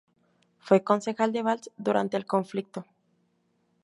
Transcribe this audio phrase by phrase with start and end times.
[0.57, 2.87] Fue concejal de Valls durante el conflicto.